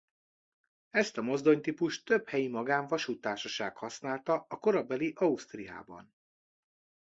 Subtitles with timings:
[0.89, 6.13] Ezt a mozdonytípust több helyi magán-vasúttársaság használta a korabeli Ausztriában.